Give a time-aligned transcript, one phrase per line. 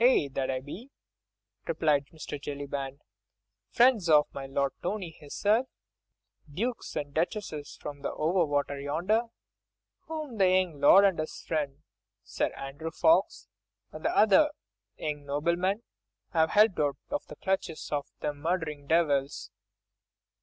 [0.00, 0.30] "Aye!
[0.32, 0.88] that I be,"
[1.66, 3.00] replied Jellyband,
[3.68, 5.66] "friends of my Lord Tony hisself.
[6.50, 9.24] Dukes and duchesses from over the water yonder,
[10.06, 11.82] whom the young lord and his friend,
[12.24, 13.48] Sir Andrew Ffoulkes,
[13.92, 14.48] and other
[14.96, 15.82] young noblemen
[16.30, 19.50] have helped out of the clutches of them murderin' devils."